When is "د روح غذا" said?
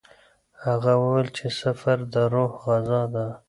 2.13-3.01